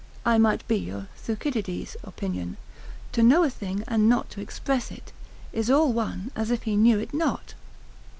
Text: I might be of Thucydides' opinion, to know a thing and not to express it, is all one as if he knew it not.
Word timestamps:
I 0.25 0.39
might 0.39 0.67
be 0.67 0.89
of 0.89 1.07
Thucydides' 1.15 1.95
opinion, 2.03 2.57
to 3.11 3.21
know 3.21 3.43
a 3.43 3.51
thing 3.51 3.83
and 3.87 4.09
not 4.09 4.31
to 4.31 4.41
express 4.41 4.89
it, 4.89 5.11
is 5.53 5.69
all 5.69 5.93
one 5.93 6.31
as 6.35 6.49
if 6.49 6.63
he 6.63 6.75
knew 6.75 6.97
it 6.97 7.13
not. 7.13 7.53